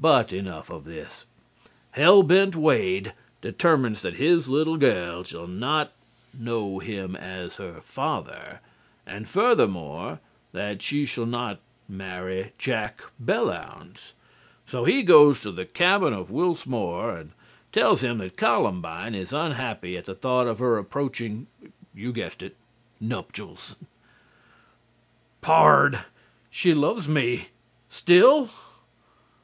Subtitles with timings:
[0.00, 1.26] But enough of this.
[1.92, 5.92] "Hell Bent" Wade determines that his little gel shall not
[6.36, 8.58] know him as her father,
[9.06, 10.18] and, furthermore,
[10.50, 14.14] that she shall not marry Jack Belllounds.
[14.66, 17.30] So he goes to the cabin of Wils Moore and
[17.70, 21.46] tells him that Columbine is unhappy at the thought of her approaching
[21.94, 22.56] you guessed it
[22.98, 23.76] nuptials.
[25.42, 26.00] "PARD!
[26.50, 27.50] SHE LOVES ME
[27.88, 28.50] STILL?"